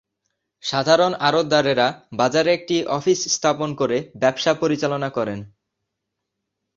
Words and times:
সাধারণ 0.63 1.11
আড়তদাররা 1.19 1.87
বাজারে 2.13 2.49
একটা 2.53 2.77
অফিস 2.89 3.19
স্থাপন 3.35 3.69
করে 3.75 3.97
ব্যবসায় 4.15 4.57
পরিচালনা 4.59 5.09
করেন। 5.09 5.39